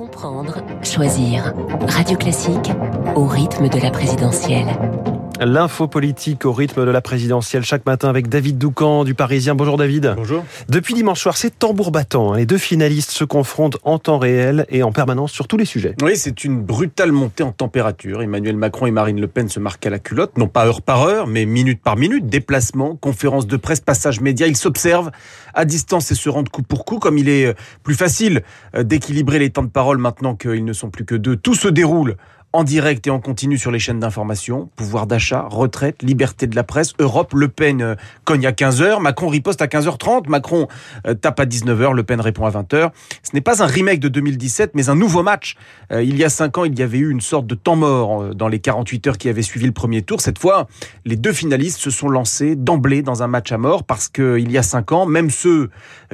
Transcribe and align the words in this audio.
Comprendre, 0.00 0.62
choisir. 0.82 1.52
Radio 1.86 2.16
Classique 2.16 2.70
au 3.16 3.26
rythme 3.26 3.68
de 3.68 3.78
la 3.78 3.90
présidentielle. 3.90 5.19
L'info 5.42 5.88
politique 5.88 6.44
au 6.44 6.52
rythme 6.52 6.84
de 6.84 6.90
la 6.90 7.00
présidentielle 7.00 7.62
chaque 7.62 7.86
matin 7.86 8.10
avec 8.10 8.28
David 8.28 8.58
Doucan 8.58 9.04
du 9.04 9.14
Parisien. 9.14 9.54
Bonjour 9.54 9.78
David. 9.78 10.12
Bonjour. 10.14 10.44
Depuis 10.68 10.92
dimanche 10.92 11.22
soir, 11.22 11.38
c'est 11.38 11.58
tambour 11.58 11.90
battant. 11.90 12.34
Les 12.34 12.44
deux 12.44 12.58
finalistes 12.58 13.10
se 13.10 13.24
confrontent 13.24 13.78
en 13.82 13.98
temps 13.98 14.18
réel 14.18 14.66
et 14.68 14.82
en 14.82 14.92
permanence 14.92 15.32
sur 15.32 15.48
tous 15.48 15.56
les 15.56 15.64
sujets. 15.64 15.94
Oui, 16.02 16.14
c'est 16.14 16.44
une 16.44 16.60
brutale 16.60 17.10
montée 17.10 17.42
en 17.42 17.52
température. 17.52 18.20
Emmanuel 18.20 18.58
Macron 18.58 18.84
et 18.84 18.90
Marine 18.90 19.18
Le 19.18 19.28
Pen 19.28 19.48
se 19.48 19.60
marquent 19.60 19.86
à 19.86 19.90
la 19.90 19.98
culotte, 19.98 20.36
non 20.36 20.46
pas 20.46 20.66
heure 20.66 20.82
par 20.82 21.04
heure, 21.04 21.26
mais 21.26 21.46
minute 21.46 21.80
par 21.82 21.96
minute. 21.96 22.26
Déplacement, 22.26 22.96
conférence 22.96 23.46
de 23.46 23.56
presse, 23.56 23.80
passage 23.80 24.20
média. 24.20 24.46
Ils 24.46 24.58
s'observent 24.58 25.10
à 25.54 25.64
distance 25.64 26.12
et 26.12 26.16
se 26.16 26.28
rendent 26.28 26.50
coup 26.50 26.62
pour 26.62 26.84
coup, 26.84 26.98
comme 26.98 27.16
il 27.16 27.30
est 27.30 27.46
euh, 27.46 27.54
plus 27.82 27.94
facile 27.94 28.42
euh, 28.74 28.82
d'équilibrer 28.82 29.38
les 29.38 29.48
temps 29.48 29.62
de 29.62 29.68
parole 29.68 29.96
maintenant 29.96 30.34
qu'ils 30.34 30.66
ne 30.66 30.74
sont 30.74 30.90
plus 30.90 31.06
que 31.06 31.14
deux. 31.14 31.36
Tout 31.36 31.54
se 31.54 31.68
déroule 31.68 32.16
en 32.52 32.64
direct 32.64 33.06
et 33.06 33.10
en 33.10 33.20
continu 33.20 33.58
sur 33.58 33.70
les 33.70 33.78
chaînes 33.78 34.00
d'information, 34.00 34.70
pouvoir 34.74 35.06
d'achat, 35.06 35.46
retraite, 35.48 36.02
liberté 36.02 36.48
de 36.48 36.56
la 36.56 36.64
presse, 36.64 36.94
Europe, 36.98 37.32
Le 37.34 37.48
Pen 37.48 37.80
euh, 37.80 37.94
cogne 38.24 38.46
à 38.46 38.50
15h, 38.50 39.00
Macron 39.00 39.28
riposte 39.28 39.62
à 39.62 39.66
15h30, 39.66 40.28
Macron 40.28 40.66
euh, 41.06 41.14
tape 41.14 41.38
à 41.38 41.44
19h, 41.44 41.94
Le 41.94 42.02
Pen 42.02 42.20
répond 42.20 42.46
à 42.46 42.50
20h. 42.50 42.90
Ce 43.22 43.30
n'est 43.34 43.40
pas 43.40 43.62
un 43.62 43.66
remake 43.66 44.00
de 44.00 44.08
2017, 44.08 44.72
mais 44.74 44.88
un 44.88 44.96
nouveau 44.96 45.22
match. 45.22 45.54
Euh, 45.92 46.02
il 46.02 46.16
y 46.16 46.24
a 46.24 46.28
5 46.28 46.58
ans, 46.58 46.64
il 46.64 46.76
y 46.76 46.82
avait 46.82 46.98
eu 46.98 47.10
une 47.10 47.20
sorte 47.20 47.46
de 47.46 47.54
temps 47.54 47.76
mort 47.76 48.34
dans 48.34 48.48
les 48.48 48.58
48 48.58 49.06
heures 49.06 49.18
qui 49.18 49.28
avaient 49.28 49.42
suivi 49.42 49.66
le 49.66 49.72
premier 49.72 50.02
tour. 50.02 50.20
Cette 50.20 50.38
fois, 50.38 50.66
les 51.04 51.16
deux 51.16 51.32
finalistes 51.32 51.78
se 51.78 51.90
sont 51.90 52.08
lancés 52.08 52.56
d'emblée 52.56 53.02
dans 53.02 53.22
un 53.22 53.28
match 53.28 53.52
à 53.52 53.58
mort 53.58 53.84
parce 53.84 54.08
qu'il 54.08 54.50
y 54.50 54.58
a 54.58 54.62
5 54.62 54.90
ans, 54.92 55.06
même 55.06 55.30
ceux 55.30 55.70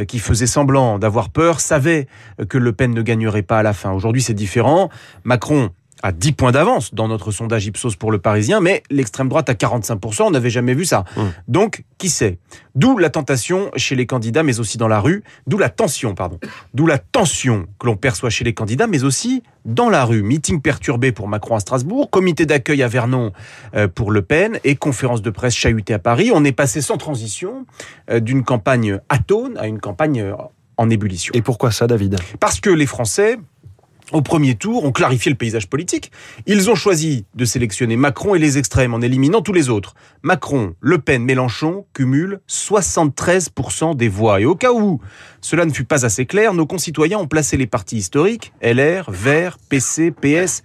qui 0.07 0.19
faisaient 0.19 0.47
semblant 0.47 0.99
d'avoir 0.99 1.31
peur 1.31 1.61
savaient 1.61 2.09
que 2.49 2.59
Le 2.59 2.73
Pen 2.73 2.93
ne 2.93 3.03
gagnerait 3.03 3.43
pas 3.43 3.59
à 3.59 3.63
la 3.63 3.73
fin. 3.73 3.93
Aujourd'hui, 3.93 4.21
c'est 4.21 4.35
différent. 4.35 4.91
Macron 5.25 5.71
à 6.03 6.13
10 6.13 6.33
points 6.33 6.53
d'avance 6.53 6.95
dans 6.95 7.09
notre 7.09 7.31
sondage 7.31 7.67
Ipsos 7.67 7.97
pour 7.99 8.13
le 8.13 8.19
Parisien, 8.19 8.61
mais 8.61 8.83
l'extrême 8.91 9.29
droite 9.29 9.49
à 9.49 9.55
45%, 9.55 10.25
on 10.25 10.31
n'avait 10.31 10.51
jamais 10.51 10.75
vu 10.75 10.85
ça. 10.85 11.05
Hum. 11.17 11.33
Donc, 11.49 11.85
qui 11.99 12.09
sait? 12.09 12.39
D'où 12.75 12.99
la 12.99 13.11
tentation 13.11 13.71
chez 13.77 13.95
les 13.95 14.07
candidats, 14.07 14.43
mais 14.43 14.61
aussi 14.61 14.77
dans 14.79 14.89
la 14.89 15.01
rue, 15.01 15.25
d'où 15.47 15.57
la 15.59 15.71
tension, 15.71 16.15
pardon, 16.15 16.39
d'où 16.75 16.87
la 16.87 16.99
tension 16.99 17.67
que 17.79 17.87
l'on 17.87 17.97
perçoit 17.97 18.31
chez 18.31 18.45
les 18.45 18.53
candidats, 18.53 18.87
mais 18.87 19.05
aussi 19.05 19.43
dans 19.65 19.89
la 19.89 20.05
rue. 20.05 20.23
Meeting 20.23 20.61
perturbé 20.61 21.13
pour 21.13 21.29
Macron 21.29 21.57
à 21.57 21.61
Strasbourg, 21.61 22.11
comité 22.11 22.47
d'accueil 22.47 22.83
à 22.83 22.89
Vernon 22.89 23.33
euh, 23.75 23.89
pour 23.89 24.11
Le 24.11 24.23
Pen 24.23 24.59
et 24.65 24.77
conférence 24.77 25.23
de 25.23 25.31
presse 25.31 25.55
chahutée 25.55 25.95
à 25.95 25.99
Paris. 25.99 26.31
On 26.33 26.45
est 26.45 26.53
passé 26.53 26.81
sans 26.81 26.97
transition 26.97 27.67
euh, 28.11 28.21
d'une 28.21 28.45
campagne 28.45 29.01
atone 29.09 29.57
à 29.59 29.67
une 29.67 29.81
campagne 29.81 30.21
euh, 30.21 30.35
en 30.77 30.91
ébullition. 30.91 31.33
Et 31.35 31.43
pourquoi 31.43 31.71
ça, 31.73 31.87
David? 31.87 32.19
Parce 32.39 32.61
que 32.61 32.71
les 32.71 32.87
Français 32.87 33.39
au 34.13 34.23
premier 34.23 34.55
tour, 34.55 34.85
ont 34.85 34.93
clarifié 34.93 35.31
le 35.31 35.37
paysage 35.37 35.69
politique. 35.69 36.13
Ils 36.47 36.71
ont 36.71 36.75
choisi 36.75 37.25
de 37.35 37.45
sélectionner 37.45 37.97
Macron 37.97 38.35
et 38.35 38.39
les 38.39 38.59
extrêmes 38.59 38.95
en 38.95 39.01
éliminant 39.01 39.43
tous 39.43 39.53
les 39.53 39.69
autres. 39.69 39.95
Macron, 40.23 40.75
Le 40.81 40.99
Pen, 40.99 41.25
Mélenchon 41.25 41.87
cumulent 41.93 42.41
73% 42.49 43.97
des 43.97 44.09
voix. 44.09 44.41
Et 44.41 44.45
au 44.45 44.55
cas 44.55 44.73
où 44.73 45.01
cela 45.41 45.65
ne 45.65 45.73
fut 45.73 45.85
pas 45.85 46.05
assez 46.05 46.27
clair, 46.27 46.55
nos 46.55 46.67
concitoyens 46.67 47.19
ont 47.19 47.27
placé 47.27 47.57
les 47.57 47.67
partis 47.67 47.97
historiques, 47.97 48.53
LR, 48.63 49.11
Vert, 49.11 49.59
PC, 49.69 50.13
PS, 50.13 50.63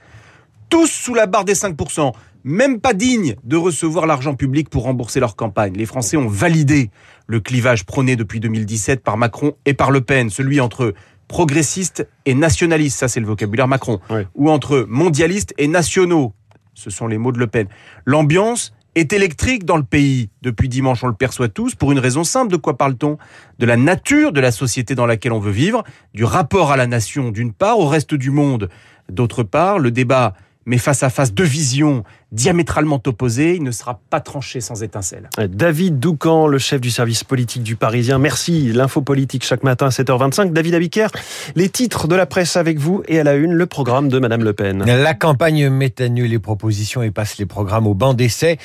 tous 0.69 0.87
sous 0.87 1.13
la 1.13 1.25
barre 1.25 1.45
des 1.45 1.55
5%. 1.55 2.13
Même 2.43 2.79
pas 2.79 2.93
dignes 2.93 3.35
de 3.43 3.55
recevoir 3.55 4.07
l'argent 4.07 4.33
public 4.33 4.69
pour 4.69 4.83
rembourser 4.83 5.19
leur 5.19 5.35
campagne. 5.35 5.73
Les 5.75 5.85
Français 5.85 6.17
ont 6.17 6.27
validé 6.27 6.89
le 7.27 7.39
clivage 7.39 7.85
prôné 7.85 8.15
depuis 8.15 8.39
2017 8.39 9.03
par 9.03 9.15
Macron 9.15 9.53
et 9.65 9.75
par 9.75 9.91
Le 9.91 10.01
Pen, 10.01 10.29
celui 10.29 10.59
entre 10.59 10.93
progressiste 11.31 12.05
et 12.25 12.35
nationaliste, 12.35 12.99
ça 12.99 13.07
c'est 13.07 13.21
le 13.21 13.25
vocabulaire 13.25 13.69
Macron, 13.69 14.01
ou 14.35 14.51
entre 14.51 14.85
mondialistes 14.89 15.53
et 15.57 15.69
nationaux, 15.69 16.33
ce 16.73 16.89
sont 16.89 17.07
les 17.07 17.17
mots 17.17 17.31
de 17.31 17.39
Le 17.39 17.47
Pen. 17.47 17.67
L'ambiance 18.05 18.73
est 18.95 19.13
électrique 19.13 19.63
dans 19.63 19.77
le 19.77 19.83
pays. 19.83 20.29
Depuis 20.41 20.67
dimanche, 20.67 21.01
on 21.05 21.07
le 21.07 21.13
perçoit 21.13 21.47
tous 21.47 21.73
pour 21.73 21.93
une 21.93 21.99
raison 21.99 22.25
simple. 22.25 22.51
De 22.51 22.57
quoi 22.57 22.77
parle-t-on? 22.77 23.17
De 23.59 23.65
la 23.65 23.77
nature 23.77 24.33
de 24.33 24.41
la 24.41 24.51
société 24.51 24.93
dans 24.93 25.05
laquelle 25.05 25.31
on 25.31 25.39
veut 25.39 25.53
vivre, 25.53 25.85
du 26.13 26.25
rapport 26.25 26.73
à 26.73 26.75
la 26.75 26.85
nation 26.85 27.31
d'une 27.31 27.53
part, 27.53 27.79
au 27.79 27.87
reste 27.87 28.13
du 28.13 28.29
monde 28.29 28.69
d'autre 29.07 29.43
part. 29.43 29.79
Le 29.79 29.89
débat 29.89 30.33
mais 30.65 30.77
face 30.77 31.01
à 31.01 31.09
face 31.09 31.33
deux 31.33 31.45
visions 31.45 32.03
diamétralement 32.31 33.01
opposées, 33.05 33.55
il 33.55 33.63
ne 33.63 33.71
sera 33.71 33.99
pas 34.09 34.21
tranché 34.21 34.61
sans 34.61 34.83
étincelle. 34.83 35.29
David 35.49 35.99
Doucan, 35.99 36.47
le 36.47 36.57
chef 36.57 36.79
du 36.79 36.89
service 36.89 37.23
politique 37.23 37.63
du 37.63 37.75
Parisien. 37.75 38.19
Merci. 38.19 38.71
L'info 38.71 39.01
politique 39.01 39.43
chaque 39.43 39.63
matin 39.63 39.87
à 39.87 39.89
7h25. 39.89 40.53
David 40.53 40.75
Abiker, 40.75 41.07
les 41.55 41.69
titres 41.69 42.07
de 42.07 42.15
la 42.15 42.25
presse 42.25 42.55
avec 42.55 42.77
vous 42.79 43.03
et 43.07 43.19
à 43.19 43.23
la 43.23 43.35
une, 43.35 43.51
le 43.51 43.65
programme 43.65 44.09
de 44.09 44.19
Madame 44.19 44.43
Le 44.43 44.53
Pen. 44.53 44.83
La 44.85 45.13
campagne 45.13 45.69
met 45.69 46.01
à 46.01 46.07
nu 46.07 46.27
les 46.27 46.39
propositions 46.39 47.03
et 47.03 47.11
passe 47.11 47.37
les 47.37 47.45
programmes 47.45 47.87
au 47.87 47.93
banc 47.93 48.13
d'essai. 48.13 48.57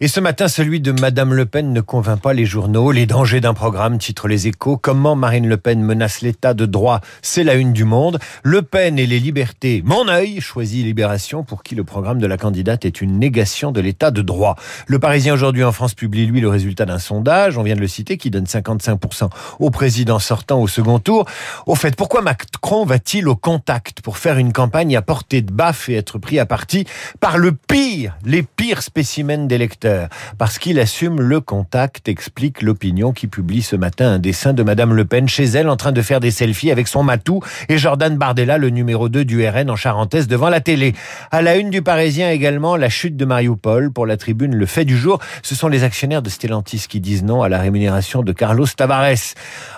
Et 0.00 0.08
ce 0.08 0.20
matin, 0.20 0.48
celui 0.48 0.80
de 0.80 0.92
Madame 0.92 1.32
Le 1.32 1.46
Pen 1.46 1.72
ne 1.72 1.80
convainc 1.80 2.20
pas 2.20 2.34
les 2.34 2.44
journaux. 2.44 2.92
Les 2.92 3.06
dangers 3.06 3.40
d'un 3.40 3.54
programme, 3.54 3.98
titre 3.98 4.28
les 4.28 4.48
échos. 4.48 4.76
Comment 4.76 5.16
Marine 5.16 5.48
Le 5.48 5.56
Pen 5.56 5.82
menace 5.82 6.20
l'état 6.20 6.52
de 6.52 6.66
droit, 6.66 7.00
c'est 7.22 7.44
la 7.44 7.54
une 7.54 7.72
du 7.72 7.84
monde. 7.84 8.18
Le 8.42 8.62
Pen 8.62 8.98
et 8.98 9.06
les 9.06 9.18
libertés, 9.18 9.82
mon 9.84 10.08
œil, 10.08 10.40
choisit 10.40 10.84
Libération 10.84 11.42
pour 11.44 11.62
qui 11.62 11.74
le 11.74 11.84
programme 11.84 12.18
de 12.18 12.26
la 12.26 12.36
candidate 12.36 12.84
est 12.84 13.00
une 13.00 13.13
négation 13.18 13.72
de 13.72 13.80
l'état 13.80 14.10
de 14.10 14.22
droit. 14.22 14.56
Le 14.86 14.98
Parisien 14.98 15.34
aujourd'hui 15.34 15.64
en 15.64 15.72
France 15.72 15.94
publie 15.94 16.26
lui 16.26 16.40
le 16.40 16.48
résultat 16.48 16.84
d'un 16.84 16.98
sondage, 16.98 17.58
on 17.58 17.62
vient 17.62 17.76
de 17.76 17.80
le 17.80 17.88
citer, 17.88 18.16
qui 18.16 18.30
donne 18.30 18.44
55% 18.44 19.30
au 19.58 19.70
président 19.70 20.18
sortant 20.18 20.60
au 20.60 20.68
second 20.68 20.98
tour. 20.98 21.26
Au 21.66 21.74
fait, 21.74 21.96
pourquoi 21.96 22.22
Macron 22.22 22.84
va-t-il 22.84 23.28
au 23.28 23.36
contact 23.36 24.00
pour 24.00 24.18
faire 24.18 24.38
une 24.38 24.52
campagne 24.52 24.96
à 24.96 25.02
portée 25.02 25.42
de 25.42 25.52
baffe 25.52 25.88
et 25.88 25.94
être 25.94 26.18
pris 26.18 26.38
à 26.38 26.46
partie 26.46 26.86
par 27.20 27.38
le 27.38 27.52
pire, 27.52 28.16
les 28.24 28.42
pires 28.42 28.82
spécimens 28.82 29.46
d'électeurs? 29.46 30.08
Parce 30.38 30.58
qu'il 30.58 30.78
assume 30.78 31.20
le 31.20 31.40
contact, 31.40 32.08
explique 32.08 32.62
l'opinion 32.62 33.12
qui 33.12 33.26
publie 33.26 33.62
ce 33.62 33.76
matin 33.76 34.12
un 34.12 34.18
dessin 34.18 34.52
de 34.52 34.62
Madame 34.62 34.94
Le 34.94 35.04
Pen 35.04 35.28
chez 35.28 35.44
elle 35.44 35.68
en 35.68 35.76
train 35.76 35.92
de 35.92 36.02
faire 36.02 36.20
des 36.20 36.30
selfies 36.30 36.70
avec 36.70 36.88
son 36.88 37.02
matou 37.02 37.40
et 37.68 37.78
Jordan 37.78 38.16
Bardella, 38.16 38.58
le 38.58 38.70
numéro 38.70 39.08
2 39.08 39.24
du 39.24 39.46
RN 39.46 39.70
en 39.70 39.76
charentaise 39.76 40.28
devant 40.28 40.48
la 40.48 40.60
télé. 40.60 40.94
À 41.30 41.42
la 41.42 41.56
une 41.56 41.70
du 41.70 41.82
Parisien 41.82 42.30
également, 42.30 42.76
la 42.76 42.88
chute 42.88 43.03
de 43.10 43.24
Mariupol. 43.24 43.92
Pour 43.92 44.06
la 44.06 44.16
tribune, 44.16 44.54
le 44.54 44.66
fait 44.66 44.84
du 44.84 44.96
jour, 44.96 45.18
ce 45.42 45.54
sont 45.54 45.68
les 45.68 45.84
actionnaires 45.84 46.22
de 46.22 46.30
Stellantis 46.30 46.86
qui 46.88 47.00
disent 47.00 47.24
non 47.24 47.42
à 47.42 47.48
la 47.48 47.58
rémunération 47.58 48.22
de 48.22 48.32
Carlos 48.32 48.66
Tavares. 48.66 49.34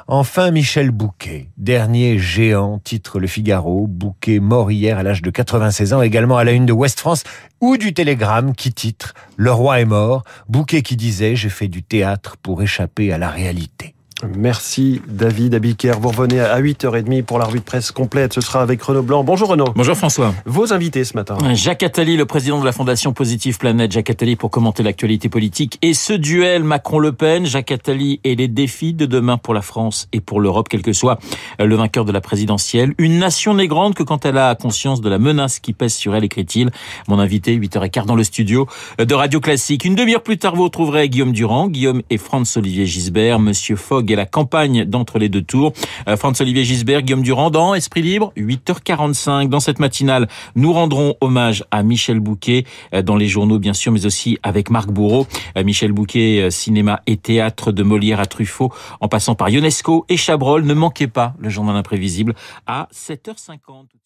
Enfin, 0.06 0.50
Michel 0.52 0.92
Bouquet, 0.92 1.48
dernier 1.56 2.18
géant, 2.18 2.78
titre 2.78 3.18
Le 3.18 3.26
Figaro. 3.26 3.86
Bouquet 3.88 4.38
mort 4.38 4.70
hier 4.70 4.98
à 4.98 5.02
l'âge 5.02 5.22
de 5.22 5.30
96 5.30 5.94
ans, 5.94 6.02
également 6.02 6.38
à 6.38 6.44
la 6.44 6.52
une 6.52 6.66
de 6.66 6.72
Ouest 6.72 7.00
France 7.00 7.24
ou 7.60 7.76
du 7.76 7.92
Télégramme 7.92 8.54
qui 8.54 8.72
titre 8.72 9.14
Le 9.36 9.50
roi 9.50 9.80
est 9.80 9.84
mort. 9.84 10.22
Bouquet 10.48 10.82
qui 10.82 10.96
disait 10.96 11.34
j'ai 11.34 11.48
fait 11.48 11.68
du 11.68 11.82
théâtre 11.82 12.36
pour 12.36 12.62
échapper 12.62 13.12
à 13.12 13.18
la 13.18 13.30
réalité. 13.30 13.95
Merci 14.24 15.02
David 15.06 15.54
Abiker. 15.54 15.92
Vous 16.00 16.08
revenez 16.08 16.40
à 16.40 16.58
8h30 16.58 17.22
pour 17.22 17.38
la 17.38 17.44
revue 17.44 17.58
de 17.58 17.64
presse 17.64 17.90
complète. 17.90 18.32
Ce 18.32 18.40
sera 18.40 18.62
avec 18.62 18.80
Renaud 18.80 19.02
Blanc. 19.02 19.22
Bonjour 19.24 19.48
Renaud. 19.48 19.68
Bonjour 19.76 19.94
François. 19.94 20.32
Vos 20.46 20.72
invités 20.72 21.04
ce 21.04 21.14
matin. 21.14 21.36
Jacques 21.52 21.82
Attali, 21.82 22.16
le 22.16 22.24
président 22.24 22.58
de 22.58 22.64
la 22.64 22.72
Fondation 22.72 23.12
Positive 23.12 23.58
Planète. 23.58 23.92
Jacques 23.92 24.08
Attali 24.08 24.34
pour 24.34 24.50
commenter 24.50 24.82
l'actualité 24.82 25.28
politique 25.28 25.78
et 25.82 25.92
ce 25.92 26.14
duel 26.14 26.64
Macron-Le 26.64 27.12
Pen. 27.12 27.44
Jacques 27.44 27.70
Attali 27.70 28.20
et 28.24 28.36
les 28.36 28.48
défis 28.48 28.94
de 28.94 29.04
demain 29.04 29.36
pour 29.36 29.52
la 29.52 29.60
France 29.60 30.08
et 30.14 30.20
pour 30.20 30.40
l'Europe, 30.40 30.68
quel 30.70 30.80
que 30.80 30.94
soit 30.94 31.18
le 31.58 31.76
vainqueur 31.76 32.06
de 32.06 32.12
la 32.12 32.22
présidentielle. 32.22 32.94
Une 32.96 33.18
nation 33.18 33.52
n'est 33.52 33.68
grande 33.68 33.94
que 33.94 34.02
quand 34.02 34.24
elle 34.24 34.38
a 34.38 34.54
conscience 34.54 35.02
de 35.02 35.10
la 35.10 35.18
menace 35.18 35.58
qui 35.58 35.74
pèse 35.74 35.92
sur 35.92 36.16
elle, 36.16 36.24
écrit-il. 36.24 36.70
Mon 37.08 37.18
invité, 37.18 37.54
8h15 37.54 38.06
dans 38.06 38.16
le 38.16 38.24
studio 38.24 38.66
de 38.98 39.14
Radio 39.14 39.40
Classique. 39.40 39.84
Une 39.84 39.94
demi-heure 39.94 40.22
plus 40.22 40.38
tard, 40.38 40.56
vous 40.56 40.64
retrouverez 40.64 41.10
Guillaume 41.10 41.32
Durand, 41.32 41.68
Guillaume 41.68 42.00
et 42.08 42.16
Franz-Olivier 42.16 42.86
Gisbert, 42.86 43.38
Monsieur 43.40 43.76
Fogg 43.76 44.05
et 44.10 44.16
la 44.16 44.26
campagne 44.26 44.84
d'entre 44.84 45.18
les 45.18 45.28
deux 45.28 45.42
tours. 45.42 45.72
Euh, 46.08 46.16
Franz-Olivier 46.16 46.64
Gisbert, 46.64 47.02
Guillaume 47.02 47.22
Durand 47.22 47.50
dans 47.50 47.74
Esprit 47.74 48.02
Libre, 48.02 48.32
8h45. 48.36 49.48
Dans 49.48 49.60
cette 49.60 49.78
matinale, 49.78 50.28
nous 50.54 50.72
rendrons 50.72 51.14
hommage 51.20 51.64
à 51.70 51.82
Michel 51.82 52.20
Bouquet 52.20 52.64
euh, 52.94 53.02
dans 53.02 53.16
les 53.16 53.28
journaux 53.28 53.58
bien 53.58 53.72
sûr, 53.72 53.92
mais 53.92 54.06
aussi 54.06 54.38
avec 54.42 54.70
Marc 54.70 54.90
Bourreau. 54.90 55.26
Euh, 55.56 55.64
Michel 55.64 55.92
Bouquet, 55.92 56.48
cinéma 56.50 57.00
et 57.06 57.16
théâtre 57.16 57.72
de 57.72 57.82
Molière 57.82 58.20
à 58.20 58.26
Truffaut, 58.26 58.72
en 59.00 59.08
passant 59.08 59.34
par 59.34 59.48
Ionesco 59.48 60.04
et 60.08 60.16
Chabrol. 60.16 60.64
Ne 60.64 60.74
manquez 60.74 61.06
pas 61.06 61.34
le 61.38 61.48
journal 61.48 61.76
imprévisible 61.76 62.34
à 62.66 62.88
7h50. 62.92 63.96